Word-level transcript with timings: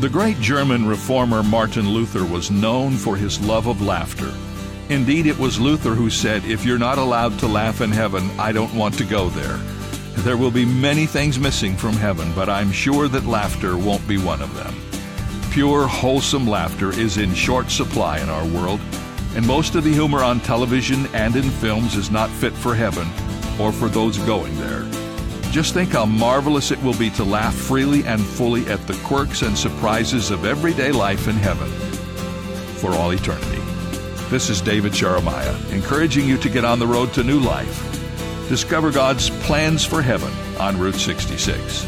The 0.00 0.08
great 0.08 0.38
German 0.38 0.86
reformer 0.86 1.42
Martin 1.42 1.88
Luther 1.88 2.24
was 2.24 2.52
known 2.52 2.92
for 2.92 3.16
his 3.16 3.40
love 3.40 3.66
of 3.66 3.82
laughter. 3.82 4.32
Indeed, 4.90 5.26
it 5.26 5.36
was 5.36 5.58
Luther 5.58 5.96
who 5.96 6.08
said, 6.08 6.44
If 6.44 6.64
you're 6.64 6.78
not 6.78 6.98
allowed 6.98 7.36
to 7.40 7.48
laugh 7.48 7.80
in 7.80 7.90
heaven, 7.90 8.30
I 8.38 8.52
don't 8.52 8.72
want 8.76 8.96
to 8.98 9.04
go 9.04 9.28
there. 9.28 9.56
There 10.22 10.36
will 10.36 10.52
be 10.52 10.64
many 10.64 11.04
things 11.04 11.40
missing 11.40 11.76
from 11.76 11.94
heaven, 11.94 12.32
but 12.36 12.48
I'm 12.48 12.70
sure 12.70 13.08
that 13.08 13.26
laughter 13.26 13.76
won't 13.76 14.06
be 14.06 14.18
one 14.18 14.40
of 14.40 14.54
them. 14.54 14.72
Pure, 15.50 15.88
wholesome 15.88 16.46
laughter 16.46 16.92
is 16.92 17.18
in 17.18 17.34
short 17.34 17.68
supply 17.68 18.20
in 18.20 18.28
our 18.28 18.46
world, 18.46 18.80
and 19.34 19.44
most 19.44 19.74
of 19.74 19.82
the 19.82 19.92
humor 19.92 20.22
on 20.22 20.38
television 20.38 21.06
and 21.08 21.34
in 21.34 21.50
films 21.50 21.96
is 21.96 22.12
not 22.12 22.30
fit 22.30 22.52
for 22.52 22.72
heaven 22.72 23.08
or 23.58 23.72
for 23.72 23.88
those 23.88 24.16
going 24.18 24.56
there. 24.58 24.97
Just 25.58 25.74
think 25.74 25.90
how 25.90 26.06
marvelous 26.06 26.70
it 26.70 26.80
will 26.84 26.96
be 26.96 27.10
to 27.10 27.24
laugh 27.24 27.52
freely 27.52 28.04
and 28.04 28.24
fully 28.24 28.64
at 28.68 28.86
the 28.86 28.94
quirks 29.02 29.42
and 29.42 29.58
surprises 29.58 30.30
of 30.30 30.44
everyday 30.44 30.92
life 30.92 31.26
in 31.26 31.34
heaven 31.34 31.68
for 32.76 32.92
all 32.92 33.10
eternity. 33.10 33.60
This 34.30 34.50
is 34.50 34.60
David 34.60 34.92
Jeremiah, 34.92 35.56
encouraging 35.72 36.28
you 36.28 36.38
to 36.38 36.48
get 36.48 36.64
on 36.64 36.78
the 36.78 36.86
road 36.86 37.12
to 37.14 37.24
new 37.24 37.40
life. 37.40 37.76
Discover 38.48 38.92
God's 38.92 39.30
plans 39.30 39.84
for 39.84 40.00
heaven 40.00 40.32
on 40.60 40.78
Route 40.78 40.94
66. 40.94 41.84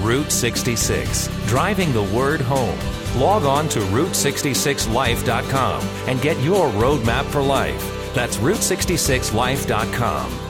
Route 0.00 0.32
66, 0.32 1.28
driving 1.46 1.92
the 1.92 2.04
word 2.04 2.40
home. 2.40 2.78
Log 3.16 3.44
on 3.44 3.68
to 3.68 3.80
Route66Life.com 3.80 5.82
and 6.08 6.22
get 6.22 6.42
your 6.42 6.70
roadmap 6.70 7.26
for 7.26 7.42
life. 7.42 8.14
That's 8.14 8.38
Route66Life.com. 8.38 10.49